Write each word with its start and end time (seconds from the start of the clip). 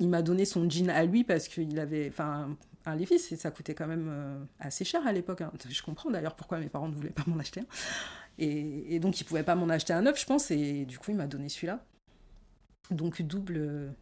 Il 0.00 0.08
m'a 0.08 0.22
donné 0.22 0.44
son 0.44 0.68
jean 0.68 0.90
à 0.90 1.04
lui 1.04 1.24
parce 1.24 1.48
qu'il 1.48 1.78
avait, 1.78 2.08
enfin, 2.08 2.56
un 2.86 2.96
Levi's, 2.96 3.32
et 3.32 3.36
ça 3.36 3.50
coûtait 3.50 3.74
quand 3.74 3.86
même 3.86 4.08
euh, 4.08 4.38
assez 4.60 4.84
cher 4.84 5.06
à 5.06 5.12
l'époque. 5.12 5.40
Hein. 5.40 5.52
Je 5.68 5.82
comprends 5.82 6.10
d'ailleurs 6.10 6.34
pourquoi 6.36 6.58
mes 6.58 6.68
parents 6.68 6.88
ne 6.88 6.94
voulaient 6.94 7.10
pas 7.10 7.24
m'en 7.26 7.38
acheter 7.38 7.60
un. 7.60 7.66
Et, 8.38 8.98
donc, 9.00 9.18
ils 9.20 9.24
pouvaient 9.24 9.42
pas 9.42 9.54
m'en 9.54 9.68
acheter 9.70 9.94
un 9.94 10.02
neuf, 10.02 10.20
je 10.20 10.26
pense, 10.26 10.50
et 10.50 10.84
du 10.84 10.98
coup, 10.98 11.10
il 11.10 11.16
m'a 11.16 11.26
donné 11.26 11.48
celui-là. 11.48 11.82
Donc, 12.90 13.22
double, 13.22 13.94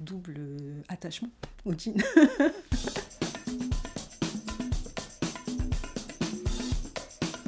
double 0.00 0.40
attachement 0.88 1.28
au 1.64 1.72
jean. 1.72 1.94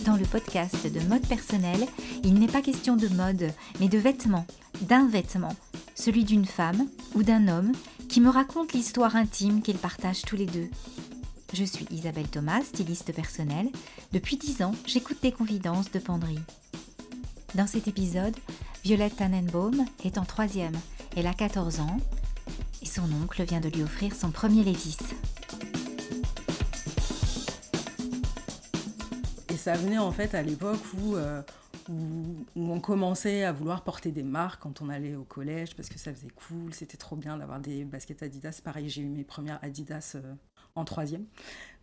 Dans 0.05 0.17
le 0.17 0.27
podcast 0.27 0.87
de 0.93 1.01
mode 1.09 1.27
personnel, 1.27 1.81
il 2.25 2.35
n'est 2.35 2.47
pas 2.47 2.61
question 2.61 2.95
de 2.95 3.09
mode, 3.09 3.51
mais 3.81 3.89
de 3.89 3.97
vêtements, 3.97 4.47
d'un 4.83 5.09
vêtement, 5.09 5.57
celui 5.95 6.25
d'une 6.25 6.45
femme 6.45 6.87
ou 7.15 7.23
d'un 7.23 7.49
homme 7.49 7.73
qui 8.15 8.21
me 8.21 8.31
raconte 8.31 8.75
l'histoire 8.75 9.17
intime 9.17 9.61
qu'ils 9.61 9.77
partagent 9.77 10.23
tous 10.23 10.37
les 10.37 10.47
deux. 10.47 10.69
Je 11.53 11.65
suis 11.65 11.85
Isabelle 11.91 12.29
Thomas, 12.29 12.63
styliste 12.63 13.13
personnelle. 13.13 13.69
Depuis 14.13 14.37
dix 14.37 14.63
ans, 14.63 14.71
j'écoute 14.87 15.17
des 15.21 15.33
confidences 15.33 15.91
de 15.91 15.99
Penderie. 15.99 16.39
Dans 17.57 17.67
cet 17.67 17.89
épisode, 17.89 18.37
Violette 18.85 19.17
Tannenbaum 19.17 19.85
est 20.05 20.17
en 20.17 20.25
troisième. 20.25 20.77
Elle 21.17 21.27
a 21.27 21.35
14 21.35 21.81
ans 21.81 21.97
et 22.83 22.87
son 22.87 23.11
oncle 23.21 23.43
vient 23.43 23.59
de 23.59 23.69
lui 23.69 23.83
offrir 23.83 24.15
son 24.15 24.31
premier 24.31 24.63
Lévis. 24.63 24.99
Et 29.49 29.57
ça 29.57 29.75
venait 29.75 29.99
en 29.99 30.13
fait 30.13 30.37
à 30.37 30.43
l'époque 30.43 30.85
où 31.03 31.17
euh, 31.17 31.43
où, 31.89 32.45
on 32.57 32.81
commençait 32.81 33.45
à 33.45 33.53
vouloir 33.53 33.83
porter 33.83 34.11
des 34.13 34.23
marques 34.23 34.63
quand 34.63 34.83
on 34.83 34.89
allait 34.89 35.15
au 35.15 35.25
collège 35.25 35.75
parce 35.75 35.89
que 35.89 35.99
ça 35.99 36.13
faisait 36.13 36.29
cool, 36.35 36.73
c'était 36.75 36.97
trop 36.97 37.17
bien 37.17 37.37
d'avoir 37.37 37.61
des 37.61 37.85
baskets 37.85 38.23
Adidas. 38.23 38.61
Pareil, 38.63 38.89
j'ai 38.89 39.03
eu 39.03 39.09
mes 39.09 39.25
premières 39.25 39.59
Adidas 39.63 40.17
euh, 40.17 40.35
en 40.75 40.85
troisième. 40.85 41.25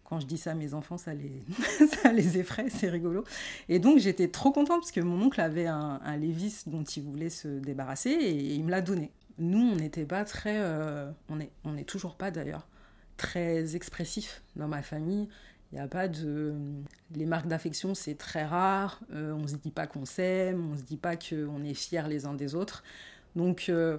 Quand 0.03 0.19
je 0.19 0.25
dis 0.25 0.37
ça 0.37 0.51
à 0.51 0.55
mes 0.55 0.73
enfants, 0.73 0.97
ça 0.97 1.13
les, 1.13 1.43
ça 2.01 2.11
les 2.11 2.37
effraie, 2.37 2.69
c'est 2.69 2.89
rigolo. 2.89 3.23
Et 3.69 3.79
donc 3.79 3.99
j'étais 3.99 4.27
trop 4.27 4.51
contente 4.51 4.81
parce 4.81 4.91
que 4.91 5.01
mon 5.01 5.21
oncle 5.21 5.39
avait 5.39 5.67
un, 5.67 5.99
un 6.03 6.17
Levis 6.17 6.63
dont 6.67 6.83
il 6.83 7.03
voulait 7.03 7.29
se 7.29 7.47
débarrasser 7.47 8.09
et, 8.09 8.55
il 8.55 8.63
me 8.63 8.71
l'a 8.71 8.81
donné. 8.81 9.11
Nous, 9.37 9.71
on 9.71 9.75
n'était 9.75 10.05
pas 10.05 10.25
très, 10.25 10.57
euh, 10.59 11.09
on 11.29 11.39
est, 11.39 11.51
on 11.63 11.77
est 11.77 11.87
toujours 11.87 12.15
pas 12.15 12.29
d'ailleurs 12.31 12.67
très 13.17 13.75
expressif 13.75 14.41
dans 14.55 14.67
ma 14.67 14.81
famille. 14.81 15.29
Il 15.71 15.75
n'y 15.75 15.81
a 15.81 15.87
pas 15.87 16.07
de. 16.07 16.53
Les 17.15 17.25
marques 17.25 17.47
d'affection, 17.47 17.95
c'est 17.95 18.15
très 18.15 18.45
rare. 18.45 19.01
Euh, 19.13 19.33
on 19.33 19.41
ne 19.41 19.47
se 19.47 19.55
dit 19.55 19.71
pas 19.71 19.87
qu'on 19.87 20.05
s'aime, 20.05 20.69
on 20.69 20.73
ne 20.73 20.77
se 20.77 20.83
dit 20.83 20.97
pas 20.97 21.15
qu'on 21.15 21.63
est 21.63 21.73
fiers 21.73 22.07
les 22.09 22.25
uns 22.25 22.33
des 22.33 22.55
autres. 22.55 22.83
Donc, 23.35 23.67
euh, 23.69 23.97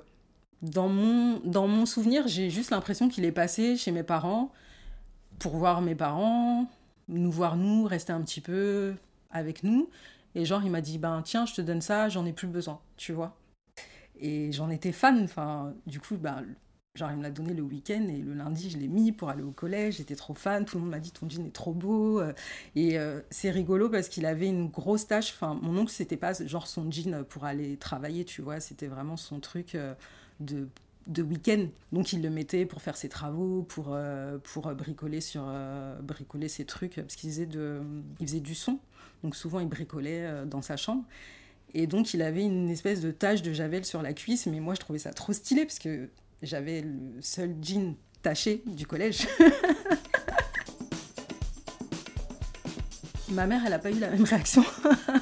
dans, 0.60 0.88
mon, 0.88 1.40
dans 1.40 1.66
mon 1.66 1.86
souvenir, 1.86 2.28
j'ai 2.28 2.50
juste 2.50 2.70
l'impression 2.70 3.08
qu'il 3.08 3.24
est 3.24 3.32
passé 3.32 3.76
chez 3.76 3.90
mes 3.90 4.02
parents 4.02 4.52
pour 5.38 5.56
voir 5.56 5.80
mes 5.80 5.94
parents, 5.94 6.68
nous 7.08 7.32
voir 7.32 7.56
nous, 7.56 7.84
rester 7.84 8.12
un 8.12 8.20
petit 8.20 8.42
peu 8.42 8.94
avec 9.30 9.62
nous. 9.62 9.88
Et 10.34 10.44
genre, 10.44 10.62
il 10.64 10.70
m'a 10.70 10.82
dit 10.82 10.98
Ben, 10.98 11.22
tiens, 11.24 11.46
je 11.46 11.54
te 11.54 11.62
donne 11.62 11.80
ça, 11.80 12.08
j'en 12.10 12.26
ai 12.26 12.32
plus 12.34 12.48
besoin, 12.48 12.80
tu 12.96 13.12
vois. 13.12 13.36
Et 14.20 14.52
j'en 14.52 14.70
étais 14.70 14.92
fan. 14.92 15.24
Enfin, 15.24 15.74
du 15.86 16.00
coup, 16.00 16.16
ben, 16.16 16.44
Genre, 16.94 17.10
il 17.10 17.16
me 17.16 17.22
l'a 17.22 17.30
donné 17.30 17.54
le 17.54 17.62
week-end 17.62 18.06
et 18.10 18.18
le 18.18 18.34
lundi, 18.34 18.68
je 18.68 18.76
l'ai 18.76 18.86
mis 18.86 19.12
pour 19.12 19.30
aller 19.30 19.42
au 19.42 19.50
collège. 19.50 19.96
J'étais 19.96 20.14
trop 20.14 20.34
fan. 20.34 20.66
Tout 20.66 20.76
le 20.76 20.82
monde 20.82 20.90
m'a 20.90 20.98
dit 20.98 21.10
ton 21.10 21.26
jean 21.26 21.46
est 21.46 21.52
trop 21.52 21.72
beau. 21.72 22.20
Euh, 22.20 22.34
et 22.76 22.98
euh, 22.98 23.22
c'est 23.30 23.50
rigolo 23.50 23.88
parce 23.88 24.10
qu'il 24.10 24.26
avait 24.26 24.48
une 24.48 24.68
grosse 24.68 25.06
tâche. 25.06 25.32
Enfin, 25.32 25.58
mon 25.62 25.78
oncle, 25.78 25.90
c'était 25.90 26.18
pas 26.18 26.34
genre 26.34 26.66
son 26.66 26.90
jean 26.90 27.24
pour 27.24 27.46
aller 27.46 27.78
travailler, 27.78 28.26
tu 28.26 28.42
vois. 28.42 28.60
C'était 28.60 28.88
vraiment 28.88 29.16
son 29.16 29.40
truc 29.40 29.74
euh, 29.74 29.94
de, 30.40 30.68
de 31.06 31.22
week-end. 31.22 31.66
Donc, 31.92 32.12
il 32.12 32.20
le 32.20 32.28
mettait 32.28 32.66
pour 32.66 32.82
faire 32.82 32.98
ses 32.98 33.08
travaux, 33.08 33.62
pour, 33.62 33.96
pour 34.42 34.74
bricoler, 34.74 35.22
sur, 35.22 35.50
bricoler 36.02 36.48
ses 36.48 36.66
trucs. 36.66 36.96
Parce 36.96 37.16
qu'il 37.16 37.30
faisait, 37.30 37.46
de, 37.46 37.80
il 38.20 38.26
faisait 38.26 38.40
du 38.40 38.54
son. 38.54 38.78
Donc, 39.22 39.34
souvent, 39.34 39.60
il 39.60 39.68
bricolait 39.68 40.44
dans 40.44 40.60
sa 40.60 40.76
chambre. 40.76 41.04
Et 41.72 41.86
donc, 41.86 42.12
il 42.12 42.20
avait 42.20 42.44
une 42.44 42.68
espèce 42.68 43.00
de 43.00 43.10
tache 43.10 43.40
de 43.40 43.54
javel 43.54 43.86
sur 43.86 44.02
la 44.02 44.12
cuisse. 44.12 44.46
Mais 44.46 44.60
moi, 44.60 44.74
je 44.74 44.80
trouvais 44.80 44.98
ça 44.98 45.14
trop 45.14 45.32
stylé 45.32 45.64
parce 45.64 45.78
que 45.78 46.10
j'avais 46.42 46.82
le 46.82 47.20
seul 47.20 47.56
jean 47.62 47.96
taché 48.22 48.62
du 48.66 48.86
collège. 48.86 49.26
Ma 53.30 53.46
mère, 53.46 53.62
elle 53.64 53.70
n'a 53.70 53.78
pas 53.78 53.90
eu 53.90 53.98
la 53.98 54.10
même 54.10 54.24
réaction 54.24 54.62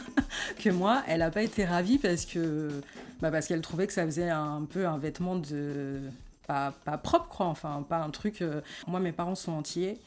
que 0.58 0.70
moi. 0.70 1.02
Elle 1.06 1.20
n'a 1.20 1.30
pas 1.30 1.42
été 1.42 1.64
ravie 1.64 1.98
parce 1.98 2.26
que 2.26 2.82
bah 3.20 3.30
parce 3.30 3.46
qu'elle 3.46 3.60
trouvait 3.60 3.86
que 3.86 3.92
ça 3.92 4.04
faisait 4.04 4.30
un 4.30 4.64
peu 4.64 4.86
un 4.86 4.98
vêtement 4.98 5.36
de 5.36 6.00
pas, 6.46 6.74
pas 6.84 6.98
propre, 6.98 7.28
quoi. 7.28 7.46
Enfin, 7.46 7.84
pas 7.88 7.98
un 7.98 8.10
truc. 8.10 8.42
Euh, 8.42 8.60
moi, 8.88 8.98
mes 8.98 9.12
parents 9.12 9.36
sont 9.36 9.52
entiers 9.52 10.00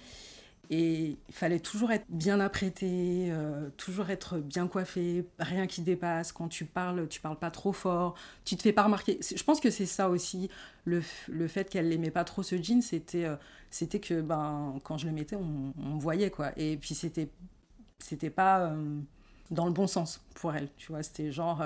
et 0.70 1.18
il 1.28 1.34
fallait 1.36 1.60
toujours 1.60 1.92
être 1.92 2.06
bien 2.10 2.40
apprêté, 2.40 3.28
euh, 3.30 3.70
toujours 3.78 4.10
être 4.10 4.38
bien 4.40 4.68
coiffé, 4.68 5.26
rien 5.38 5.68
qui 5.68 5.82
dépasse. 5.82 6.32
Quand 6.32 6.48
tu 6.48 6.66
parles, 6.66 7.08
tu 7.10 7.20
parles 7.20 7.38
pas 7.38 7.52
trop 7.52 7.74
fort, 7.74 8.16
tu 8.46 8.56
te 8.56 8.62
fais 8.64 8.72
pas 8.74 8.84
remarquer. 8.84 9.20
Je 9.36 9.44
pense 9.44 9.60
que 9.60 9.70
c'est 9.70 9.86
ça 9.86 10.10
aussi, 10.10 10.50
le, 10.86 11.04
le 11.28 11.48
fait 11.48 11.70
qu'elle 11.70 11.90
n'aimait 11.90 12.12
pas 12.12 12.24
trop 12.24 12.44
ce 12.44 12.56
jean, 12.62 12.82
c'était 12.82 13.26
euh, 13.26 13.36
c'était 13.72 14.00
que 14.00 14.22
ben, 14.22 14.80
quand 14.84 14.98
je 14.98 15.06
le 15.06 15.12
mettais, 15.12 15.36
on, 15.36 15.74
on 15.78 15.98
voyait 15.98 16.30
quoi. 16.32 16.52
Et 16.58 16.78
puis 16.78 16.96
c'était 16.96 17.30
c'était 18.00 18.30
pas 18.30 18.62
euh, 18.68 19.00
dans 19.52 19.66
le 19.66 19.72
bon 19.74 19.88
sens 19.88 20.22
pour 20.36 20.56
elle, 20.56 20.70
tu 20.78 20.88
vois. 20.92 21.04
C'était 21.04 21.32
genre, 21.32 21.64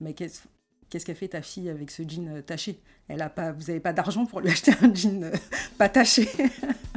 mais 0.00 0.14
qu'est-ce 0.14 0.42
qu'est-ce 0.90 1.06
qu'elle 1.06 1.16
fait 1.16 1.28
ta 1.28 1.42
fille 1.42 1.70
avec 1.70 1.90
ce 1.90 2.02
jean 2.02 2.42
taché? 2.42 2.80
Elle 3.08 3.22
a 3.22 3.30
pas, 3.30 3.52
vous 3.52 3.70
avez 3.70 3.80
pas 3.80 3.92
d'argent 3.92 4.26
pour 4.26 4.40
lui 4.40 4.50
acheter 4.52 4.72
un 4.82 4.92
jean 4.94 5.30
pas 5.78 5.88
taché. 5.88 6.28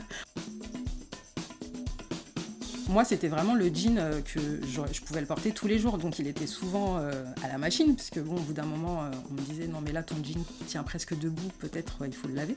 moi, 2.89 3.03
c'était 3.03 3.27
vraiment 3.27 3.55
le 3.55 3.67
jean 3.73 3.97
euh, 3.97 4.21
que 4.21 4.39
je, 4.39 5.01
pouvais 5.01 5.21
le 5.21 5.27
porter 5.27 5.51
tous 5.51 5.67
les 5.67 5.79
jours. 5.79 5.97
Donc, 5.97 6.19
il 6.19 6.27
était 6.27 6.47
souvent 6.47 6.97
euh, 6.97 7.11
à 7.43 7.47
la 7.47 7.57
machine, 7.57 7.95
parce 7.95 8.09
que, 8.09 8.19
bon, 8.19 8.35
au 8.35 8.39
bout 8.39 8.53
d'un 8.53 8.65
moment, 8.65 9.03
euh, 9.03 9.11
on 9.29 9.33
me 9.33 9.41
disait 9.41 9.67
non, 9.67 9.81
mais 9.81 9.91
là, 9.91 10.03
ton 10.03 10.15
jean 10.23 10.43
tient 10.67 10.83
presque 10.83 11.17
debout, 11.17 11.51
peut-être 11.59 12.05
il 12.05 12.13
faut 12.13 12.27
le 12.27 12.35
laver. 12.35 12.55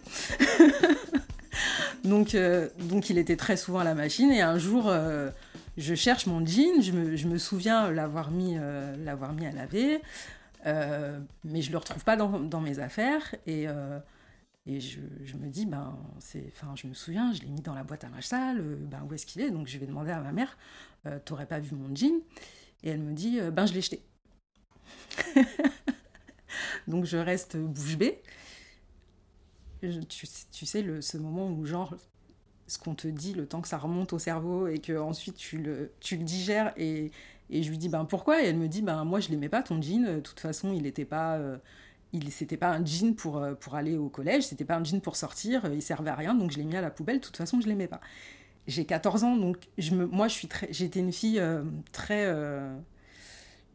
donc, 2.04 2.34
il 2.34 3.18
était 3.18 3.36
très 3.36 3.56
souvent 3.56 3.80
à 3.80 3.84
la 3.84 3.94
machine. 3.94 4.30
Et 4.30 4.40
un 4.40 4.58
jour, 4.58 4.92
je 5.76 5.94
cherche 5.94 6.26
mon 6.26 6.44
jean, 6.46 6.80
je 6.80 7.26
me, 7.26 7.38
souviens 7.38 7.90
l'avoir 7.90 8.30
mis, 8.30 8.56
à 8.56 9.52
laver, 9.52 10.00
mais 10.64 11.62
je 11.62 11.68
ne 11.68 11.72
le 11.72 11.78
retrouve 11.78 12.04
pas 12.04 12.16
dans, 12.16 12.38
dans 12.38 12.60
mes 12.60 12.78
affaires. 12.78 13.34
Et. 13.46 13.66
Et 14.66 14.78
je, 14.78 15.00
je, 15.24 15.36
me 15.36 15.48
dis, 15.48 15.64
ben, 15.64 15.98
enfin, 16.48 16.74
je 16.76 16.86
me 16.86 16.92
souviens, 16.94 17.32
je 17.32 17.40
l'ai 17.40 17.48
mis 17.48 17.62
dans 17.62 17.74
la 17.74 17.82
boîte 17.82 18.04
à 18.04 18.08
ma 18.08 18.20
salle, 18.20 18.60
euh, 18.60 18.76
ben, 18.76 19.06
où 19.08 19.14
est-ce 19.14 19.24
qu'il 19.24 19.40
est? 19.40 19.50
Donc 19.50 19.66
je 19.66 19.78
vais 19.78 19.86
demander 19.86 20.10
à 20.10 20.20
ma 20.20 20.32
mère, 20.32 20.58
euh, 21.06 21.18
t'aurais 21.24 21.46
pas 21.46 21.60
vu 21.60 21.74
mon 21.74 21.94
jean? 21.94 22.20
Et 22.82 22.90
elle 22.90 23.00
me 23.00 23.12
dit, 23.12 23.40
euh, 23.40 23.50
ben, 23.50 23.64
je 23.66 23.72
l'ai 23.72 23.80
jeté. 23.80 24.02
Donc 26.88 27.04
je 27.04 27.16
reste 27.16 27.56
bouche 27.56 27.96
bée. 27.96 28.20
tu, 29.80 30.26
tu, 30.52 30.66
sais, 30.66 30.82
le, 30.82 31.00
ce 31.00 31.16
moment 31.16 31.50
où, 31.50 31.64
genre, 31.64 31.94
ce 32.66 32.78
qu'on 32.78 32.94
te 32.94 33.08
dit, 33.08 33.32
le 33.32 33.46
temps 33.46 33.62
que 33.62 33.68
ça 33.68 33.78
remonte 33.78 34.12
au 34.12 34.18
cerveau 34.18 34.66
et 34.68 34.78
que 34.78 34.98
ensuite 34.98 35.36
tu 35.36 35.56
le, 35.58 35.92
tu 36.00 36.16
le 36.16 36.24
digères. 36.24 36.74
Et, 36.76 37.12
et 37.48 37.62
je 37.62 37.70
lui 37.70 37.78
dis, 37.78 37.88
ben, 37.88 38.04
pourquoi? 38.04 38.42
Et 38.42 38.46
elle 38.46 38.58
me 38.58 38.68
dit, 38.68 38.82
ben, 38.82 39.04
moi, 39.04 39.20
je 39.20 39.30
l'aimais 39.30 39.48
pas, 39.48 39.62
ton 39.62 39.80
jean. 39.80 40.16
De 40.16 40.20
toute 40.20 40.40
façon, 40.40 40.72
il 40.72 40.82
n'était 40.82 41.06
pas 41.06 41.40
il 42.12 42.30
c'était 42.32 42.56
pas 42.56 42.70
un 42.70 42.84
jean 42.84 43.14
pour, 43.14 43.38
euh, 43.38 43.54
pour 43.54 43.74
aller 43.74 43.96
au 43.96 44.08
collège, 44.08 44.44
c'était 44.44 44.64
pas 44.64 44.76
un 44.76 44.84
jean 44.84 45.00
pour 45.00 45.16
sortir, 45.16 45.64
euh, 45.64 45.74
il 45.74 45.82
servait 45.82 46.10
à 46.10 46.14
rien, 46.14 46.34
donc 46.34 46.50
je 46.50 46.58
l'ai 46.58 46.64
mis 46.64 46.76
à 46.76 46.80
la 46.80 46.90
poubelle. 46.90 47.16
De 47.18 47.24
toute 47.24 47.36
façon, 47.36 47.60
je 47.60 47.68
l'aimais 47.68 47.86
pas. 47.88 48.00
J'ai 48.66 48.84
14 48.84 49.24
ans, 49.24 49.36
donc 49.36 49.68
je 49.78 49.94
me, 49.94 50.06
moi, 50.06 50.28
je 50.28 50.34
suis 50.34 50.48
j'étais 50.70 51.00
une 51.00 51.12
fille 51.12 51.38
euh, 51.38 51.62
très, 51.92 52.32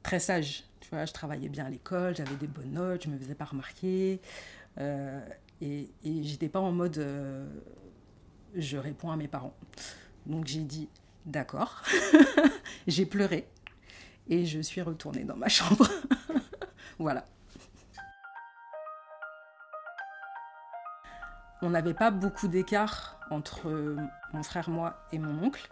très 0.03 0.19
sage. 0.19 0.63
Tu 0.79 0.89
vois, 0.89 1.05
je 1.05 1.13
travaillais 1.13 1.49
bien 1.49 1.65
à 1.65 1.69
l'école, 1.69 2.15
j'avais 2.15 2.35
des 2.35 2.47
bonnes 2.47 2.73
notes, 2.73 3.03
je 3.05 3.09
me 3.09 3.17
faisais 3.17 3.35
pas 3.35 3.45
remarquer, 3.45 4.21
et 5.61 5.89
j'étais 6.03 6.49
pas 6.49 6.59
en 6.59 6.71
mode 6.71 7.03
je 8.55 8.77
réponds 8.77 9.11
à 9.11 9.17
mes 9.17 9.27
parents. 9.27 9.55
Donc 10.25 10.45
j'ai 10.47 10.61
dit 10.61 10.87
d'accord, 11.25 11.83
j'ai 12.87 13.05
pleuré 13.05 13.47
et 14.27 14.45
je 14.45 14.59
suis 14.59 14.81
retournée 14.81 15.23
dans 15.23 15.35
ma 15.35 15.49
chambre. 15.49 15.89
voilà. 16.99 17.25
On 21.61 21.69
n'avait 21.69 21.93
pas 21.93 22.11
beaucoup 22.11 22.47
d'écart 22.47 23.19
entre 23.31 23.95
mon 24.33 24.43
frère, 24.43 24.69
moi 24.69 25.05
et 25.11 25.19
mon 25.19 25.43
oncle, 25.43 25.67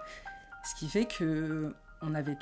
ce 0.64 0.76
qui 0.76 0.88
fait 0.88 1.06
que 1.06 1.76
on 2.02 2.16
avait 2.16 2.38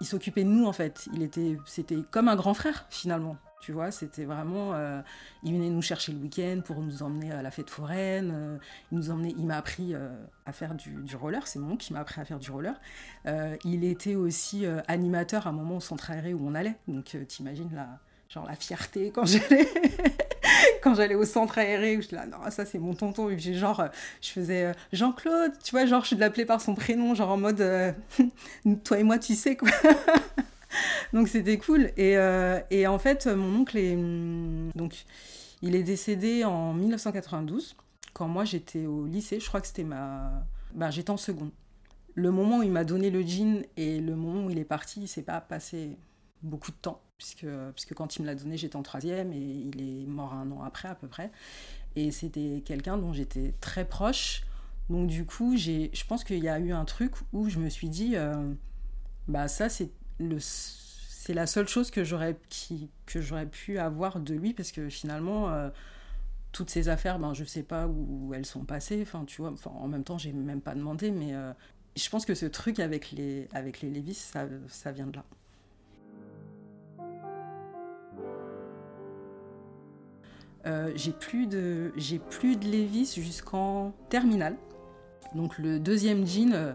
il 0.00 0.06
s'occupait 0.06 0.44
de 0.44 0.48
nous 0.48 0.66
en 0.66 0.72
fait. 0.72 1.08
Il 1.12 1.22
était, 1.22 1.56
c'était 1.66 1.98
comme 2.10 2.28
un 2.28 2.36
grand 2.36 2.54
frère 2.54 2.86
finalement. 2.90 3.36
Tu 3.60 3.72
vois, 3.72 3.90
c'était 3.90 4.24
vraiment. 4.24 4.74
Euh, 4.74 5.00
il 5.42 5.52
venait 5.52 5.68
nous 5.68 5.82
chercher 5.82 6.12
le 6.12 6.18
week-end 6.18 6.60
pour 6.64 6.80
nous 6.80 7.02
emmener 7.02 7.32
à 7.32 7.42
la 7.42 7.50
fête 7.50 7.70
foraine. 7.70 8.32
Euh, 8.32 8.58
il 8.92 8.98
nous 8.98 9.10
emmenait. 9.10 9.34
Il 9.36 9.46
m'a 9.46 9.56
appris 9.56 9.94
euh, 9.94 10.10
à 10.46 10.52
faire 10.52 10.76
du, 10.76 11.04
roller. 11.16 11.44
C'est 11.48 11.58
mon 11.58 11.72
oncle 11.72 11.84
qui 11.84 11.92
m'a 11.92 12.00
appris 12.00 12.20
à 12.20 12.24
faire 12.24 12.38
du 12.38 12.50
roller. 12.50 12.80
il 13.64 13.84
était 13.84 14.14
aussi 14.14 14.64
animateur 14.86 15.46
à 15.46 15.50
un 15.50 15.52
moment 15.52 15.78
au 15.78 15.80
centre 15.80 16.10
aéré 16.10 16.34
où 16.34 16.46
on 16.46 16.54
allait. 16.54 16.76
Donc, 16.86 17.16
t'imagines 17.26 17.74
la, 17.74 17.98
genre 18.28 18.46
la 18.46 18.54
fierté 18.54 19.10
quand 19.10 19.24
j'allais 19.24 19.68
quand 20.82 20.94
j'allais 20.94 21.14
au 21.14 21.24
centre 21.24 21.58
aéré, 21.58 22.00
je 22.00 22.14
là, 22.14 22.26
non, 22.26 22.38
ça 22.50 22.64
c'est 22.64 22.78
mon 22.78 22.94
tonton. 22.94 23.28
Et 23.30 23.38
genre, 23.38 23.84
je 24.20 24.30
faisais 24.30 24.72
Jean-Claude, 24.92 25.52
tu 25.62 25.72
vois, 25.72 25.86
genre, 25.86 26.04
je 26.04 26.14
l'appelais 26.14 26.44
par 26.44 26.60
son 26.60 26.74
prénom, 26.74 27.14
genre 27.14 27.30
en 27.30 27.36
mode, 27.36 27.64
toi 28.84 28.98
et 28.98 29.02
moi, 29.02 29.18
tu 29.18 29.34
sais 29.34 29.56
quoi. 29.56 29.70
donc 31.12 31.28
c'était 31.28 31.58
cool. 31.58 31.90
Et, 31.96 32.86
en 32.86 32.98
fait, 32.98 33.26
mon 33.26 33.60
oncle 33.60 33.76
est. 33.76 33.96
Donc, 34.74 35.04
il 35.62 35.74
est 35.74 35.82
décédé 35.82 36.44
en 36.44 36.72
1992, 36.72 37.76
quand 38.12 38.28
moi 38.28 38.44
j'étais 38.44 38.86
au 38.86 39.06
lycée. 39.06 39.40
Je 39.40 39.46
crois 39.46 39.60
que 39.60 39.66
c'était 39.66 39.84
ma. 39.84 40.44
Ben, 40.74 40.90
j'étais 40.90 41.10
en 41.10 41.16
seconde. 41.16 41.50
Le 42.14 42.30
moment 42.30 42.58
où 42.58 42.62
il 42.62 42.72
m'a 42.72 42.84
donné 42.84 43.10
le 43.10 43.22
jean 43.22 43.62
et 43.76 44.00
le 44.00 44.16
moment 44.16 44.46
où 44.46 44.50
il 44.50 44.58
est 44.58 44.64
parti, 44.64 45.02
il 45.02 45.08
s'est 45.08 45.22
pas 45.22 45.40
passé 45.40 45.96
beaucoup 46.42 46.70
de 46.70 46.76
temps, 46.76 47.00
puisque, 47.18 47.46
puisque 47.74 47.94
quand 47.94 48.16
il 48.16 48.22
me 48.22 48.26
l'a 48.26 48.34
donné, 48.34 48.56
j'étais 48.56 48.76
en 48.76 48.82
troisième 48.82 49.32
et 49.32 49.36
il 49.36 49.80
est 49.80 50.06
mort 50.06 50.32
un 50.32 50.50
an 50.52 50.62
après 50.62 50.88
à 50.88 50.94
peu 50.94 51.08
près. 51.08 51.30
Et 51.96 52.10
c'était 52.10 52.62
quelqu'un 52.64 52.96
dont 52.96 53.12
j'étais 53.12 53.54
très 53.60 53.84
proche. 53.84 54.42
Donc 54.88 55.08
du 55.08 55.26
coup, 55.26 55.56
j'ai, 55.56 55.90
je 55.92 56.04
pense 56.04 56.24
qu'il 56.24 56.42
y 56.42 56.48
a 56.48 56.58
eu 56.58 56.72
un 56.72 56.84
truc 56.84 57.12
où 57.32 57.48
je 57.50 57.58
me 57.58 57.68
suis 57.68 57.88
dit, 57.88 58.16
euh, 58.16 58.52
bah 59.26 59.48
ça 59.48 59.68
c'est 59.68 59.90
le 60.18 60.38
c'est 60.40 61.34
la 61.34 61.46
seule 61.46 61.68
chose 61.68 61.90
que 61.90 62.04
j'aurais, 62.04 62.38
qui, 62.48 62.88
que 63.04 63.20
j'aurais 63.20 63.44
pu 63.44 63.78
avoir 63.78 64.18
de 64.18 64.32
lui, 64.34 64.54
parce 64.54 64.72
que 64.72 64.88
finalement, 64.88 65.50
euh, 65.50 65.68
toutes 66.52 66.70
ces 66.70 66.88
affaires, 66.88 67.18
ben, 67.18 67.34
je 67.34 67.44
sais 67.44 67.62
pas 67.62 67.86
où, 67.86 68.32
elles 68.32 68.46
sont 68.46 68.64
passées. 68.64 69.04
Tu 69.26 69.42
vois, 69.42 69.52
en 69.66 69.88
même 69.88 70.04
temps, 70.04 70.16
j'ai 70.16 70.32
même 70.32 70.62
pas 70.62 70.74
demandé, 70.74 71.10
mais 71.10 71.34
euh, 71.34 71.52
je 71.96 72.08
pense 72.08 72.24
que 72.24 72.34
ce 72.34 72.46
truc 72.46 72.80
avec 72.80 73.10
les, 73.10 73.46
avec 73.52 73.82
les 73.82 73.90
Lévis, 73.90 74.14
ça, 74.14 74.46
ça 74.68 74.90
vient 74.90 75.06
de 75.06 75.16
là. 75.16 75.24
Euh, 80.66 80.92
j'ai 80.96 81.12
plus 81.12 81.46
de 81.46 81.92
j'ai 81.96 82.18
plus 82.18 82.56
de 82.56 82.66
Lévis 82.66 83.14
jusqu'en 83.16 83.92
terminale. 84.08 84.56
Donc 85.34 85.58
le 85.58 85.78
deuxième 85.78 86.26
jean, 86.26 86.74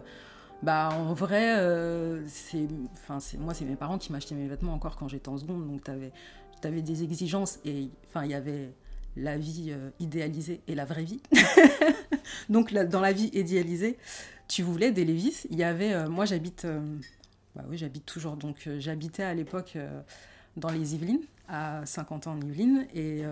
bah 0.64 0.88
en 0.92 1.12
vrai, 1.12 1.58
euh, 1.58 2.22
c'est, 2.26 2.66
enfin 2.94 3.20
c'est 3.20 3.36
moi 3.36 3.52
c'est 3.52 3.66
mes 3.66 3.76
parents 3.76 3.98
qui 3.98 4.10
m'achetaient 4.12 4.34
mes 4.34 4.48
vêtements 4.48 4.72
encore 4.72 4.96
quand 4.96 5.08
j'étais 5.08 5.28
en 5.28 5.36
seconde, 5.36 5.66
donc 5.66 5.84
t'avais 5.84 6.10
avais 6.62 6.80
des 6.80 7.02
exigences 7.02 7.58
et 7.66 7.90
enfin 8.08 8.24
il 8.24 8.30
y 8.30 8.34
avait 8.34 8.72
la 9.16 9.36
vie 9.36 9.66
euh, 9.68 9.90
idéalisée 10.00 10.62
et 10.66 10.74
la 10.74 10.86
vraie 10.86 11.04
vie. 11.04 11.20
donc 12.48 12.72
dans 12.72 13.02
la 13.02 13.12
vie 13.12 13.28
idéalisée, 13.34 13.98
tu 14.48 14.62
voulais 14.62 14.90
des 14.90 15.04
Levis. 15.04 15.46
Il 15.50 15.58
y 15.58 15.64
avait, 15.64 15.92
euh, 15.92 16.08
moi 16.08 16.24
j'habite, 16.24 16.66
bah 17.54 17.64
oui 17.68 17.76
j'habite 17.76 18.06
toujours, 18.06 18.38
donc 18.38 18.66
j'habitais 18.78 19.24
à 19.24 19.34
l'époque 19.34 19.76
dans 20.56 20.70
les 20.70 20.94
Yvelines, 20.94 21.22
à 21.48 21.84
50 21.84 22.26
ans 22.26 22.32
en 22.32 22.40
Yvelines 22.40 22.86
et 22.94 23.24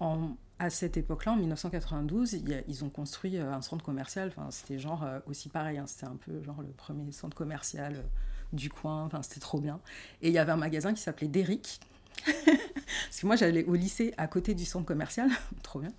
en 0.00 0.36
à 0.58 0.70
cette 0.70 0.96
époque-là, 0.96 1.32
en 1.32 1.36
1992, 1.36 2.36
ils 2.66 2.84
ont 2.84 2.90
construit 2.90 3.36
euh, 3.36 3.52
un 3.52 3.62
centre 3.62 3.84
commercial. 3.84 4.28
Enfin, 4.28 4.48
c'était 4.50 4.78
genre 4.78 5.04
euh, 5.04 5.20
aussi 5.26 5.48
pareil. 5.48 5.78
Hein, 5.78 5.84
c'était 5.86 6.06
un 6.06 6.16
peu 6.16 6.42
genre 6.42 6.60
le 6.60 6.68
premier 6.68 7.12
centre 7.12 7.36
commercial 7.36 7.94
euh, 7.94 8.02
du 8.52 8.68
coin. 8.68 9.04
Enfin, 9.04 9.22
c'était 9.22 9.40
trop 9.40 9.60
bien. 9.60 9.80
Et 10.20 10.28
il 10.28 10.34
y 10.34 10.38
avait 10.38 10.52
un 10.52 10.56
magasin 10.56 10.92
qui 10.94 11.00
s'appelait 11.00 11.28
Derrick. 11.28 11.80
Parce 12.26 13.20
que 13.20 13.26
moi, 13.26 13.36
j'allais 13.36 13.64
au 13.64 13.74
lycée 13.74 14.12
à 14.16 14.26
côté 14.26 14.54
du 14.54 14.64
centre 14.64 14.84
commercial. 14.84 15.30
trop 15.62 15.78
bien. 15.78 15.92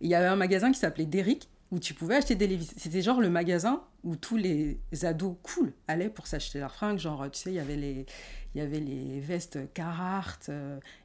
Il 0.00 0.08
y 0.08 0.14
avait 0.16 0.26
un 0.26 0.36
magasin 0.36 0.72
qui 0.72 0.78
s'appelait 0.78 1.06
Derrick 1.06 1.48
où 1.70 1.78
tu 1.78 1.94
pouvais 1.94 2.16
acheter 2.16 2.34
des 2.34 2.46
Levi's. 2.46 2.72
C'était 2.76 3.02
genre 3.02 3.20
le 3.20 3.30
magasin 3.30 3.82
où 4.04 4.16
tous 4.16 4.36
les 4.36 4.78
ados 5.02 5.36
cool 5.42 5.72
allaient 5.88 6.10
pour 6.10 6.26
s'acheter 6.26 6.60
leurs 6.60 6.74
fringues. 6.74 6.98
Genre, 6.98 7.30
tu 7.30 7.40
sais, 7.40 7.50
il 7.50 7.56
y 7.56 7.60
avait 7.60 7.76
les, 7.76 8.06
il 8.54 8.58
y 8.58 8.60
avait 8.60 8.80
les 8.80 9.20
vestes 9.20 9.58
Carhartt, 9.72 10.50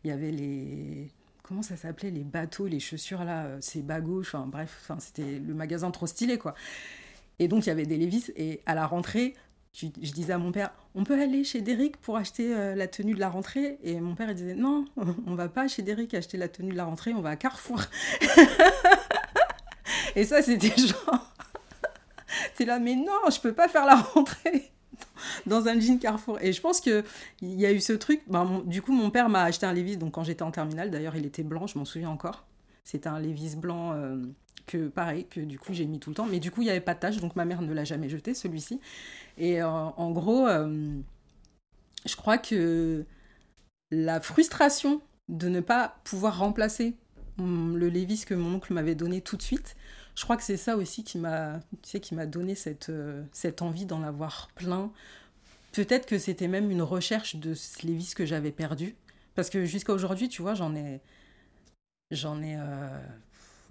il 0.04 0.10
y 0.10 0.12
avait 0.12 0.32
les 0.32 1.12
comment 1.50 1.64
ça 1.64 1.76
s'appelait 1.76 2.12
les 2.12 2.24
bateaux, 2.24 2.68
les 2.68 2.80
chaussures 2.80 3.24
là, 3.24 3.46
euh, 3.46 3.58
ces 3.60 3.82
gauches, 3.82 4.36
enfin 4.36 4.46
bref, 4.46 4.78
enfin, 4.84 5.00
c'était 5.00 5.40
le 5.40 5.54
magasin 5.56 5.90
trop 5.90 6.06
stylé 6.06 6.38
quoi. 6.38 6.54
Et 7.40 7.48
donc 7.48 7.66
il 7.66 7.70
y 7.70 7.72
avait 7.72 7.88
des 7.88 7.98
Levis 7.98 8.32
et 8.36 8.62
à 8.68 8.76
la 8.76 8.86
rentrée, 8.86 9.34
je, 9.74 9.88
disais 9.88 10.34
à 10.34 10.38
mon 10.38 10.52
père, 10.52 10.72
on 10.94 11.04
peut 11.04 11.20
aller 11.20 11.44
chez 11.44 11.62
Derrick 11.62 11.98
pour 11.98 12.18
acheter 12.18 12.56
euh, 12.56 12.76
la 12.76 12.88
tenue 12.88 13.16
de 13.16 13.20
la 13.20 13.30
rentrée? 13.30 13.80
Et 13.84 14.00
mon 14.00 14.14
père 14.14 14.30
il 14.30 14.36
disait, 14.36 14.54
non, 14.54 14.86
on 15.26 15.34
va 15.34 15.50
pas 15.50 15.68
chez 15.68 15.82
Derrick 15.82 16.14
acheter 16.14 16.38
la 16.38 16.50
tenue 16.50 16.72
de 16.72 16.78
la 16.78 16.86
rentrée, 16.86 17.14
on 17.14 17.22
va 17.22 17.32
à 17.32 17.36
Carrefour. 17.36 17.82
et 20.16 20.26
ça 20.26 20.42
c'était 20.42 20.76
genre, 20.76 21.34
c'est 22.56 22.66
là, 22.66 22.80
mais 22.80 22.96
non, 22.96 23.30
je 23.32 23.40
peux 23.40 23.54
pas 23.54 23.68
faire 23.68 23.86
la 23.86 23.96
rentrée 23.96 24.72
dans 25.46 25.68
un 25.68 25.80
jean 25.80 26.00
Carrefour. 26.00 26.40
Et 26.42 26.54
je 26.54 26.62
pense 26.62 26.82
qu'il 26.82 27.04
y 27.42 27.66
a 27.66 27.72
eu 27.72 27.80
ce 27.80 27.94
truc. 27.94 28.22
Ben, 28.28 28.62
du 28.66 28.82
coup, 28.82 28.92
mon 28.92 29.10
père 29.10 29.30
m'a 29.30 29.44
acheté 29.44 29.66
un 29.66 29.74
Levis 29.74 29.98
donc, 29.98 30.14
quand 30.14 30.24
j'étais 30.24 30.44
en 30.44 30.52
terminale. 30.52 30.92
D'ailleurs, 30.92 31.16
il 31.16 31.26
était 31.26 31.44
blanc, 31.44 31.68
je 31.68 31.78
m'en 31.78 31.86
souviens 31.86 32.10
encore. 32.10 32.46
C'était 32.84 33.10
un 33.10 33.20
Levis 33.20 33.56
blanc 33.56 33.94
euh, 33.94 34.18
que, 34.66 34.88
pareil, 34.88 35.26
que 35.30 35.40
du 35.40 35.60
coup, 35.60 35.74
j'ai 35.74 35.86
mis 35.86 36.00
tout 36.00 36.10
le 36.10 36.16
temps. 36.16 36.26
Mais 36.26 36.40
du 36.40 36.52
coup, 36.52 36.62
il 36.62 36.66
n'y 36.66 36.72
avait 36.72 36.80
pas 36.80 36.94
de 36.94 37.00
tache, 37.00 37.18
donc 37.18 37.36
ma 37.36 37.46
mère 37.46 37.62
ne 37.62 37.74
l'a 37.74 37.84
jamais 37.84 38.10
jeté, 38.10 38.34
celui-ci. 38.34 38.80
Et 39.38 39.62
euh, 39.62 39.68
en 39.68 40.12
gros, 40.12 40.48
euh, 40.48 41.00
je 42.06 42.16
crois 42.16 42.38
que 42.38 43.06
la 43.92 44.22
frustration 44.22 45.02
de 45.28 45.48
ne 45.50 45.60
pas 45.60 46.00
pouvoir 46.04 46.40
remplacer 46.40 46.96
le 47.40 47.90
Levis 47.90 48.26
que 48.26 48.34
mon 48.34 48.56
oncle 48.56 48.74
m'avait 48.74 48.96
donné 48.96 49.22
tout 49.22 49.38
de 49.38 49.42
suite, 49.42 49.76
je 50.16 50.24
crois 50.24 50.38
que 50.38 50.44
c'est 50.44 50.58
ça 50.58 50.76
aussi 50.76 51.04
qui 51.04 51.18
m'a 51.18 51.60
tu 51.82 51.90
sais, 51.90 52.00
qui 52.00 52.14
m'a 52.16 52.26
donné 52.26 52.56
cette, 52.56 52.90
euh, 52.90 53.24
cette 53.32 53.62
envie 53.62 53.86
d'en 53.86 54.04
avoir 54.04 54.50
plein. 54.56 54.92
Peut-être 55.72 56.06
que 56.06 56.18
c'était 56.18 56.48
même 56.48 56.72
une 56.72 56.82
recherche 56.82 57.36
de 57.36 57.56
les 57.84 57.94
vis 57.94 58.16
que 58.16 58.26
j'avais 58.26 58.52
perdu. 58.52 58.96
Parce 59.36 59.50
que 59.50 59.66
jusqu'à 59.66 59.94
aujourd'hui, 59.94 60.28
tu 60.28 60.42
vois, 60.42 60.56
j'en 60.56 60.76
ai. 60.76 61.00
J'en 62.12 62.42
ai. 62.42 62.58
Euh, 62.58 63.02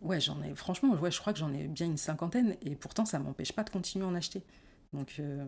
ouais, 0.03 0.21
j'en 0.21 0.43
ai. 0.43 0.55
Franchement, 0.55 0.95
ouais, 0.95 1.11
je 1.11 1.21
crois 1.21 1.33
que 1.33 1.39
j'en 1.39 1.53
ai 1.53 1.67
bien 1.67 1.87
une 1.87 1.99
cinquantaine. 1.99 2.57
Et 2.63 2.77
pourtant, 2.77 3.05
ça 3.05 3.19
m'empêche 3.19 3.53
pas 3.53 3.65
de 3.65 3.71
continuer 3.71 4.07
à 4.07 4.09
en 4.09 4.15
acheter. 4.15 4.43
Donc, 4.93 5.17
euh, 5.19 5.45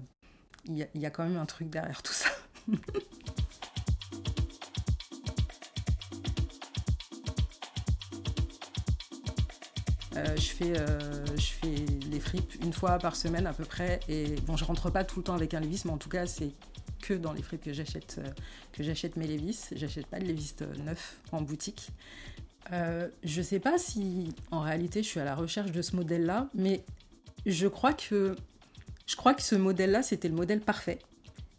il 0.66 0.76
y, 0.76 0.98
y 0.98 1.06
a 1.06 1.10
quand 1.10 1.24
même 1.24 1.38
un 1.38 1.46
truc 1.46 1.70
derrière 1.70 2.02
tout 2.02 2.12
ça. 2.12 2.28
je, 10.36 10.48
fais, 10.48 10.78
euh, 10.78 11.24
je 11.36 11.46
fais 11.46 11.74
les 12.10 12.20
fripes 12.20 12.54
une 12.62 12.72
fois 12.72 12.98
par 12.98 13.16
semaine 13.16 13.46
à 13.46 13.52
peu 13.52 13.64
près. 13.64 14.00
Et 14.08 14.36
bon, 14.46 14.56
je 14.56 14.64
rentre 14.64 14.90
pas 14.90 15.04
tout 15.04 15.18
le 15.18 15.24
temps 15.24 15.34
avec 15.34 15.54
un 15.54 15.60
Levis, 15.60 15.82
mais 15.84 15.92
en 15.92 15.98
tout 15.98 16.08
cas, 16.08 16.26
c'est 16.26 16.50
que 17.02 17.14
dans 17.14 17.32
les 17.32 17.42
fripes 17.42 17.64
que 17.64 17.72
j'achète 17.72 18.16
euh, 18.18 18.30
que 18.72 18.82
j'achète 18.82 19.16
mes 19.16 19.26
Levis. 19.26 19.68
J'achète 19.72 20.06
pas 20.06 20.18
de 20.18 20.26
Levis 20.26 20.54
neuf 20.84 21.18
en 21.32 21.42
boutique. 21.42 21.90
je 22.70 23.42
sais 23.42 23.60
pas 23.60 23.78
si 23.78 24.34
en 24.50 24.60
réalité 24.60 25.02
je 25.02 25.08
suis 25.08 25.20
à 25.20 25.24
la 25.24 25.34
recherche 25.34 25.72
de 25.72 25.82
ce 25.82 25.96
modèle-là, 25.96 26.48
mais 26.54 26.84
je 27.46 27.66
crois 27.66 27.92
que 27.92 28.36
je 29.06 29.16
crois 29.16 29.34
que 29.34 29.42
ce 29.42 29.54
modèle-là 29.56 30.02
c'était 30.02 30.28
le 30.28 30.34
modèle 30.34 30.60
parfait 30.60 30.98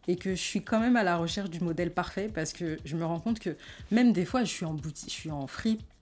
et 0.07 0.15
que 0.15 0.31
je 0.31 0.41
suis 0.41 0.63
quand 0.63 0.79
même 0.79 0.95
à 0.95 1.03
la 1.03 1.17
recherche 1.17 1.49
du 1.49 1.59
modèle 1.59 1.91
parfait 1.93 2.29
parce 2.33 2.53
que 2.53 2.77
je 2.85 2.95
me 2.95 3.05
rends 3.05 3.19
compte 3.19 3.39
que 3.39 3.55
même 3.91 4.13
des 4.13 4.25
fois 4.25 4.43
je 4.43 4.49
suis 4.51 4.65
en 4.65 4.73
boutique, 4.73 5.09
je 5.09 5.15
suis 5.15 5.31
en 5.31 5.47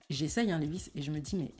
j'essaye 0.10 0.52
un 0.52 0.60
Levis 0.60 0.90
et 0.96 1.02
je 1.02 1.12
me 1.12 1.20
dis 1.20 1.36
mais 1.36 1.52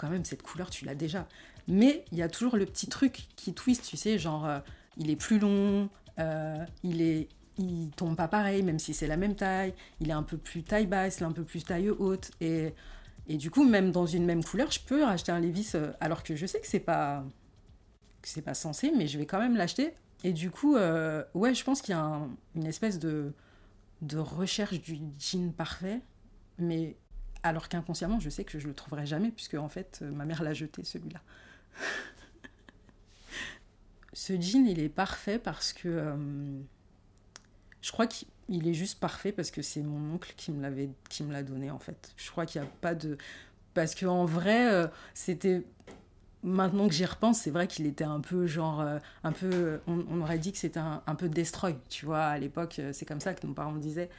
quand 0.00 0.08
même, 0.08 0.24
cette 0.24 0.42
couleur, 0.42 0.70
tu 0.70 0.86
l'as 0.86 0.94
déjà. 0.94 1.28
Mais 1.68 2.04
il 2.10 2.18
y 2.18 2.22
a 2.22 2.28
toujours 2.28 2.56
le 2.56 2.64
petit 2.64 2.88
truc 2.88 3.28
qui 3.36 3.52
twist, 3.52 3.84
tu 3.86 3.98
sais, 3.98 4.18
genre, 4.18 4.46
euh, 4.46 4.58
il 4.96 5.10
est 5.10 5.16
plus 5.16 5.38
long, 5.38 5.90
euh, 6.18 6.64
il 6.82 7.02
est 7.02 7.28
il 7.58 7.90
tombe 7.90 8.16
pas 8.16 8.28
pareil, 8.28 8.62
même 8.62 8.78
si 8.78 8.94
c'est 8.94 9.06
la 9.06 9.18
même 9.18 9.36
taille, 9.36 9.74
il 10.00 10.08
est 10.08 10.14
un 10.14 10.22
peu 10.22 10.38
plus 10.38 10.62
taille 10.62 10.86
basse, 10.86 11.18
il 11.20 11.24
un 11.24 11.32
peu 11.32 11.44
plus 11.44 11.62
taille 11.62 11.90
haute, 11.90 12.30
et, 12.40 12.72
et 13.28 13.36
du 13.36 13.50
coup, 13.50 13.68
même 13.68 13.92
dans 13.92 14.06
une 14.06 14.24
même 14.24 14.42
couleur, 14.42 14.70
je 14.70 14.80
peux 14.80 15.04
racheter 15.04 15.30
un 15.30 15.40
Levis, 15.40 15.72
euh, 15.74 15.92
alors 16.00 16.22
que 16.22 16.34
je 16.34 16.46
sais 16.46 16.58
que 16.58 16.66
c'est 16.66 16.80
pas 16.80 17.22
c'est 18.22 18.40
pas 18.42 18.54
censé, 18.54 18.92
mais 18.96 19.06
je 19.06 19.18
vais 19.18 19.26
quand 19.26 19.38
même 19.38 19.56
l'acheter. 19.56 19.92
Et 20.24 20.32
du 20.32 20.50
coup, 20.50 20.74
ouais, 20.74 21.54
je 21.54 21.64
pense 21.64 21.80
qu'il 21.80 21.94
y 21.94 21.98
a 21.98 22.20
une 22.54 22.66
espèce 22.66 22.98
de, 22.98 23.32
de 24.02 24.18
recherche 24.18 24.80
du 24.80 24.98
jean 25.18 25.52
parfait, 25.52 26.00
mais 26.58 26.96
alors 27.42 27.68
qu'inconsciemment, 27.68 28.20
je 28.20 28.28
sais 28.30 28.44
que 28.44 28.58
je 28.58 28.68
le 28.68 28.74
trouverai 28.74 29.06
jamais, 29.06 29.30
puisque 29.30 29.54
en 29.54 29.68
fait, 29.68 30.00
euh, 30.02 30.10
ma 30.10 30.24
mère 30.24 30.42
l'a 30.42 30.54
jeté 30.54 30.84
celui-là. 30.84 31.20
Ce 34.12 34.32
jean, 34.40 34.66
il 34.66 34.80
est 34.80 34.88
parfait 34.88 35.38
parce 35.38 35.72
que. 35.72 35.88
Euh, 35.88 36.60
je 37.80 37.92
crois 37.92 38.06
qu'il 38.06 38.68
est 38.68 38.74
juste 38.74 39.00
parfait 39.00 39.32
parce 39.32 39.50
que 39.50 39.62
c'est 39.62 39.80
mon 39.80 40.16
oncle 40.16 40.34
qui 40.36 40.52
me 40.52 40.60
l'avait 40.60 40.90
qui 41.08 41.22
me 41.22 41.32
l'a 41.32 41.42
donné 41.42 41.70
en 41.70 41.78
fait. 41.78 42.12
Je 42.16 42.30
crois 42.30 42.44
qu'il 42.44 42.60
n'y 42.60 42.66
a 42.66 42.70
pas 42.82 42.94
de 42.94 43.16
parce 43.72 43.94
que 43.94 44.04
en 44.04 44.26
vrai 44.26 44.70
euh, 44.70 44.86
c'était 45.14 45.64
maintenant 46.42 46.88
que 46.88 46.92
j'y 46.92 47.06
repense 47.06 47.40
c'est 47.40 47.50
vrai 47.50 47.66
qu'il 47.68 47.86
était 47.86 48.04
un 48.04 48.20
peu 48.20 48.46
genre 48.46 48.84
un 49.24 49.32
peu 49.32 49.80
on, 49.86 50.20
aurait 50.20 50.38
dit 50.38 50.52
que 50.52 50.58
c'était 50.58 50.80
un, 50.80 51.02
un, 51.06 51.14
peu 51.14 51.30
destroy 51.30 51.74
tu 51.88 52.04
vois 52.04 52.24
à 52.24 52.38
l'époque 52.38 52.82
c'est 52.92 53.06
comme 53.06 53.20
ça 53.20 53.32
que 53.32 53.46
nos 53.46 53.54
parents 53.54 53.76
disaient 53.76 54.10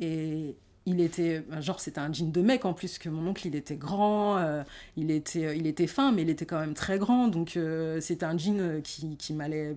et 0.00 0.56
il 0.90 1.00
était 1.00 1.44
genre 1.60 1.80
c'était 1.80 2.00
un 2.00 2.12
jean 2.12 2.30
de 2.30 2.40
mec 2.42 2.64
en 2.64 2.74
plus 2.74 2.98
que 2.98 3.08
mon 3.08 3.28
oncle 3.28 3.46
il 3.46 3.54
était 3.54 3.76
grand 3.76 4.38
euh, 4.38 4.62
il 4.96 5.10
était 5.10 5.46
euh, 5.46 5.54
il 5.54 5.66
était 5.66 5.86
fin 5.86 6.12
mais 6.12 6.22
il 6.22 6.30
était 6.30 6.46
quand 6.46 6.60
même 6.60 6.74
très 6.74 6.98
grand 6.98 7.28
donc 7.28 7.56
euh, 7.56 8.00
c'était 8.00 8.26
un 8.26 8.36
jean 8.36 8.80
qui, 8.82 9.16
qui 9.16 9.32
m'allait 9.32 9.76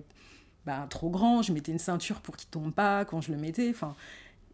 bah, 0.66 0.86
trop 0.90 1.10
grand 1.10 1.42
je 1.42 1.52
mettais 1.52 1.72
une 1.72 1.78
ceinture 1.78 2.20
pour 2.20 2.36
qu'il 2.36 2.48
tombe 2.48 2.72
pas 2.72 3.04
quand 3.04 3.20
je 3.20 3.32
le 3.32 3.38
mettais 3.38 3.70
enfin 3.70 3.94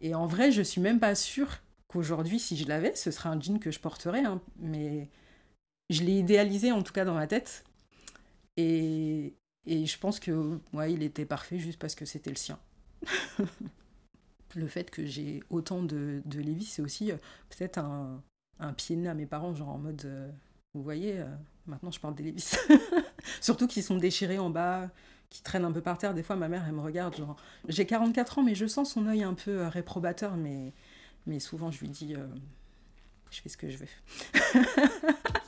et 0.01 0.15
en 0.15 0.25
vrai 0.25 0.51
je 0.51 0.61
suis 0.61 0.81
même 0.81 0.99
pas 0.99 1.15
sûre 1.15 1.59
qu'aujourd'hui, 1.91 2.39
si 2.39 2.57
je 2.57 2.67
l'avais, 2.67 2.95
ce 2.95 3.11
serait 3.11 3.29
un 3.29 3.39
jean 3.39 3.59
que 3.59 3.71
je 3.71 3.79
porterais, 3.79 4.23
hein. 4.23 4.41
mais 4.57 5.09
je 5.89 6.03
l'ai 6.03 6.17
idéalisé 6.17 6.71
en 6.71 6.81
tout 6.81 6.93
cas 6.93 7.05
dans 7.05 7.13
ma 7.13 7.27
tête. 7.27 7.65
Et, 8.57 9.33
et 9.65 9.85
je 9.85 9.99
pense 9.99 10.19
que 10.19 10.59
ouais, 10.73 10.93
il 10.93 11.03
était 11.03 11.25
parfait 11.25 11.59
juste 11.59 11.79
parce 11.79 11.95
que 11.95 12.05
c'était 12.05 12.29
le 12.29 12.37
sien. 12.37 12.59
le 14.55 14.67
fait 14.67 14.89
que 14.91 15.05
j'ai 15.05 15.41
autant 15.49 15.83
de, 15.83 16.21
Lévis, 16.33 16.65
c'est 16.65 16.81
aussi 16.81 17.11
euh, 17.11 17.17
peut-être 17.49 17.77
un, 17.77 18.21
pied 18.77 18.95
de 18.95 19.01
nez 19.01 19.09
à 19.09 19.13
mes 19.13 19.25
parents, 19.25 19.55
genre 19.55 19.69
en 19.69 19.77
mode, 19.77 20.03
euh, 20.05 20.29
vous 20.73 20.83
voyez, 20.83 21.19
euh, 21.19 21.25
maintenant 21.65 21.91
je 21.91 21.99
porte 21.99 22.15
des 22.15 22.23
Lévis. 22.23 22.55
Surtout 23.41 23.67
qu'ils 23.67 23.83
sont 23.83 23.97
déchirés 23.97 24.39
en 24.39 24.49
bas, 24.49 24.89
qui 25.29 25.41
traînent 25.41 25.65
un 25.65 25.71
peu 25.71 25.81
par 25.81 25.97
terre. 25.97 26.13
Des 26.13 26.23
fois, 26.23 26.35
ma 26.35 26.47
mère, 26.47 26.65
elle 26.67 26.73
me 26.73 26.81
regarde, 26.81 27.15
genre, 27.15 27.35
j'ai 27.67 27.85
44 27.85 28.39
ans, 28.39 28.43
mais 28.43 28.55
je 28.55 28.65
sens 28.65 28.91
son 28.91 29.07
œil 29.07 29.23
un 29.23 29.33
peu 29.33 29.65
réprobateur, 29.67 30.35
mais, 30.37 30.73
mais 31.25 31.39
souvent 31.39 31.71
je 31.71 31.79
lui 31.79 31.89
dis, 31.89 32.15
je 33.29 33.41
fais 33.41 33.49
ce 33.49 33.57
que 33.57 33.69
je 33.69 33.77
veux. 33.77 33.87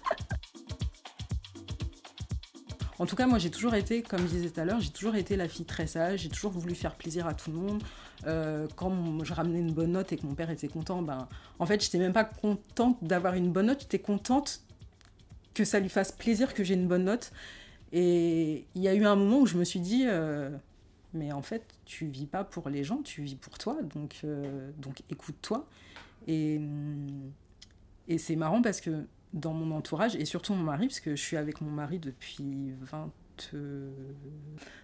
En 3.04 3.06
tout 3.06 3.18
cas, 3.18 3.28
moi, 3.28 3.38
j'ai 3.38 3.52
toujours 3.52 3.76
été, 3.76 4.02
comme 4.02 4.22
je 4.22 4.28
disais 4.28 4.50
tout 4.50 4.62
à 4.62 4.64
l'heure, 4.64 4.80
j'ai 4.80 4.90
toujours 4.90 5.16
été 5.16 5.36
la 5.36 5.50
fille 5.50 5.66
très 5.66 5.88
sage, 5.88 6.22
j'ai 6.22 6.30
toujours 6.30 6.54
voulu 6.54 6.74
faire 6.74 6.96
plaisir 6.96 7.28
à 7.28 7.34
tout 7.34 7.52
le 7.52 7.58
monde. 7.58 7.84
Euh, 8.28 8.66
quand 8.78 9.26
je 9.26 9.34
ramenais 9.34 9.60
une 9.60 9.74
bonne 9.74 9.92
note 9.92 10.14
et 10.14 10.16
que 10.16 10.26
mon 10.26 10.36
père 10.36 10.50
était 10.50 10.70
content, 10.70 11.02
ben, 11.02 11.28
en 11.60 11.66
fait, 11.66 11.84
j'étais 11.84 11.98
même 11.98 12.14
pas 12.14 12.24
contente 12.24 13.04
d'avoir 13.04 13.34
une 13.34 13.52
bonne 13.52 13.66
note, 13.66 13.82
j'étais 13.82 14.00
contente 14.00 14.62
que 15.54 15.66
ça 15.66 15.82
lui 15.82 15.90
fasse 15.90 16.14
plaisir 16.14 16.54
que 16.54 16.64
j'ai 16.64 16.76
une 16.76 16.88
bonne 16.88 17.04
note. 17.04 17.34
Et 17.92 18.68
il 18.74 18.82
y 18.82 18.88
a 18.88 18.94
eu 18.94 19.04
un 19.04 19.18
moment 19.18 19.40
où 19.40 19.48
je 19.48 19.58
me 19.58 19.66
suis 19.66 19.82
dit, 19.82 20.06
euh, 20.08 20.50
mais 21.14 21.34
en 21.34 21.42
fait, 21.42 21.66
tu 21.84 22.06
vis 22.06 22.26
pas 22.26 22.46
pour 22.46 22.70
les 22.70 22.86
gens, 22.86 23.02
tu 23.04 23.22
vis 23.22 23.36
pour 23.36 23.58
toi, 23.58 23.80
donc, 23.84 24.22
euh, 24.24 24.72
donc 24.78 25.02
écoute-toi. 25.10 25.68
Et, 26.28 26.62
et 28.08 28.18
c'est 28.18 28.38
marrant 28.38 28.62
parce 28.62 28.80
que 28.80 29.06
dans 29.34 29.54
mon 29.54 29.76
entourage, 29.76 30.16
et 30.16 30.26
surtout 30.26 30.54
mon 30.54 30.64
mari, 30.64 30.88
parce 30.88 31.00
que 31.00 31.16
je 31.16 31.22
suis 31.22 31.38
avec 31.38 31.62
mon 31.62 31.72
mari 31.72 32.00
depuis 32.00 32.74
20... 32.82 33.12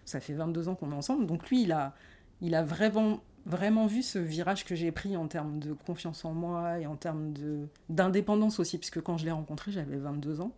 Ça 0.06 0.20
fait 0.20 0.34
22 0.34 0.70
ans 0.70 0.75
qu'on 0.75 0.91
est 0.91 0.96
ensemble, 0.96 1.27
donc 1.27 1.50
lui, 1.50 1.63
il 1.63 1.72
a, 1.72 1.96
il 2.41 2.56
a 2.56 2.63
vraiment, 2.63 3.22
vraiment 3.46 3.86
vu 3.86 4.01
ce 4.01 4.18
virage 4.18 4.65
que 4.65 4.75
j'ai 4.75 4.91
pris 4.91 5.15
en 5.15 5.27
termes 5.27 5.60
de 5.60 5.74
confiance 5.74 6.25
en 6.25 6.34
moi 6.34 6.79
et 6.79 6.88
en 6.88 6.96
termes 6.96 7.34
d'indépendance 7.89 8.60
aussi, 8.60 8.77
puisque 8.79 9.01
quand 9.01 9.18
je 9.18 9.25
l'ai 9.25 9.32
rencontré, 9.32 9.72
j'avais 9.72 9.98
22 9.98 10.41
ans, 10.41 10.51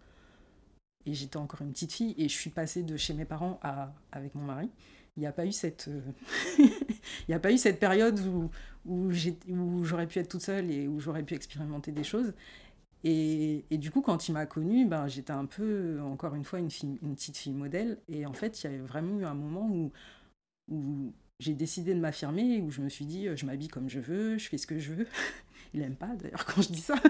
et 1.06 1.14
j'étais 1.14 1.38
encore 1.38 1.62
une 1.62 1.72
petite 1.72 1.92
fille, 1.92 2.16
et 2.18 2.30
je 2.30 2.34
suis 2.34 2.50
passée 2.50 2.84
de 2.84 2.96
chez 2.96 3.14
mes 3.14 3.26
parents 3.26 3.60
à, 3.62 3.94
avec 4.12 4.36
mon 4.36 4.44
mari. 4.44 4.70
Il 5.18 5.20
n'y 5.20 5.28
a 5.28 5.34
pas 5.34 5.46
eu 5.46 5.52
cette, 5.52 5.90
il 6.58 6.72
n'y 7.28 7.36
a 7.36 7.40
pas 7.40 7.52
eu 7.52 7.58
cette 7.58 7.80
période 7.80 8.20
où, 8.20 8.50
où 8.86 9.84
j'aurais 9.84 10.08
pu 10.08 10.20
être 10.20 10.30
toute 10.30 10.42
seule 10.42 10.72
et 10.72 10.88
où 10.88 11.00
j'aurais 11.02 11.24
pu 11.24 11.34
expérimenter 11.34 11.92
des 11.92 12.06
choses. 12.06 12.34
Et, 13.04 13.66
du 13.72 13.90
coup, 13.90 14.02
quand 14.02 14.28
il 14.28 14.34
m'a 14.34 14.46
connue, 14.46 14.86
ben, 14.86 15.08
j'étais 15.08 15.32
un 15.32 15.46
peu, 15.46 16.00
encore 16.04 16.36
une 16.36 16.44
fois, 16.44 16.60
une, 16.60 16.68
petite 16.68 17.38
fille 17.38 17.54
modèle. 17.54 17.98
Et 18.08 18.26
en 18.26 18.34
fait, 18.34 18.62
il 18.62 18.64
y 18.66 18.74
avait 18.74 18.84
vraiment 18.84 19.20
eu 19.20 19.26
un 19.26 19.34
moment 19.34 19.92
où, 20.70 21.14
j'ai 21.40 21.54
décidé 21.54 21.96
de 21.96 22.00
m'affirmer, 22.00 22.62
où 22.62 22.70
je 22.70 22.82
me 22.82 22.90
suis 22.90 23.06
dit, 23.06 23.28
je 23.36 23.46
m'habille 23.46 23.68
comme 23.68 23.90
je 23.90 24.00
veux, 24.00 24.38
je 24.38 24.48
fais 24.48 24.58
ce 24.58 24.68
que 24.68 24.78
je 24.78 24.94
veux. 24.94 25.08
Il 25.74 25.80
n'aime 25.80 25.96
pas 25.96 26.14
d'ailleurs 26.16 26.46
quand 26.46 26.62
je 26.62 26.70
dis 26.70 26.82
ça. 26.82 26.96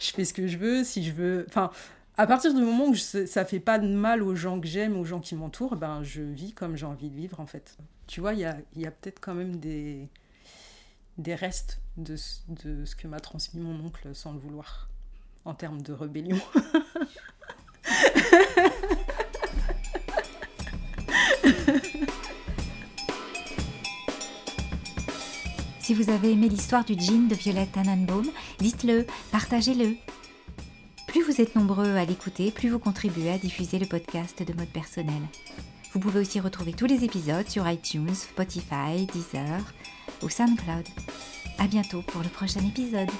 je 0.00 0.10
fais 0.12 0.24
ce 0.24 0.32
que 0.32 0.46
je 0.46 0.56
veux, 0.56 0.84
si 0.84 1.04
je 1.04 1.12
veux. 1.12 1.44
Enfin, 1.48 1.70
à 2.16 2.26
partir 2.26 2.54
du 2.54 2.62
moment 2.62 2.86
où 2.86 2.94
je, 2.94 3.26
ça 3.26 3.44
fait 3.44 3.60
pas 3.60 3.78
de 3.78 3.86
mal 3.86 4.22
aux 4.22 4.34
gens 4.34 4.60
que 4.60 4.66
j'aime, 4.66 4.96
aux 4.96 5.04
gens 5.04 5.20
qui 5.20 5.34
m'entourent, 5.34 5.76
ben, 5.76 6.02
je 6.02 6.22
vis 6.22 6.54
comme 6.54 6.76
j'ai 6.76 6.86
envie 6.86 7.10
de 7.10 7.16
vivre 7.16 7.40
en 7.40 7.46
fait. 7.46 7.76
Tu 8.06 8.20
vois, 8.20 8.32
il 8.32 8.40
y 8.40 8.86
a 8.86 8.90
peut-être 8.90 9.20
quand 9.20 9.34
même 9.34 9.56
des 9.56 10.08
des 11.18 11.34
restes 11.34 11.80
de, 11.96 12.16
ce 12.16 12.96
que 12.96 13.06
m'a 13.06 13.20
transmis 13.20 13.60
mon 13.60 13.84
oncle 13.84 14.14
sans 14.14 14.32
le 14.32 14.38
vouloir, 14.38 14.88
en 15.44 15.54
termes 15.54 15.82
de 15.82 15.92
rébellion. 15.92 16.40
Si 25.80 25.94
vous 25.94 26.10
avez 26.10 26.30
aimé 26.30 26.48
l'histoire 26.48 26.84
du 26.84 26.94
jean 26.94 27.26
de 27.26 27.34
Violette 27.34 27.72
Tannenbaum, 27.72 28.30
dites-le, 28.60 29.04
partagez-le. 29.32 29.96
Plus 31.08 31.24
vous 31.24 31.40
êtes 31.40 31.56
nombreux 31.56 31.96
à 31.96 32.04
l'écouter, 32.04 32.52
plus 32.52 32.68
vous 32.68 32.78
contribuez 32.78 33.30
à 33.30 33.36
diffuser 33.36 33.80
le 33.80 33.86
podcast 33.86 34.42
de 34.42 34.52
mode 34.54 34.68
personnel. 34.68 35.20
Vous 35.92 35.98
pouvez 35.98 36.20
aussi 36.20 36.38
retrouver 36.38 36.72
tous 36.72 36.86
les 36.86 37.04
épisodes 37.04 37.48
sur 37.48 37.68
iTunes, 37.68 38.14
Spotify, 38.14 39.06
Deezer 39.12 39.60
ou 40.22 40.28
SoundCloud. 40.28 40.86
À 41.58 41.66
bientôt 41.66 42.02
pour 42.02 42.22
le 42.22 42.28
prochain 42.28 42.60
épisode. 42.60 43.10